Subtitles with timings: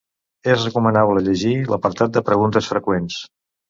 [0.53, 3.25] És recomanable llegir l'apartat de preguntes freqüents.